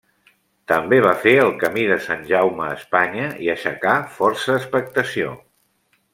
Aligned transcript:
També 0.71 0.97
va 1.05 1.11
fer 1.25 1.33
el 1.41 1.53
camí 1.63 1.83
de 1.91 1.97
Sant 2.05 2.25
Jaume 2.31 2.65
a 2.69 2.71
Espanya, 2.79 3.27
i 3.45 3.51
aixecà 3.55 3.95
força 4.17 4.57
expectació. 4.63 5.37